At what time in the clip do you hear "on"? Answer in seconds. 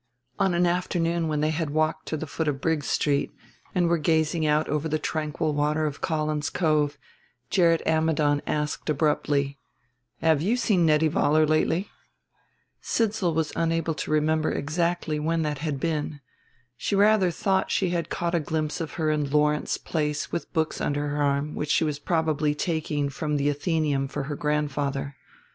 0.39-0.55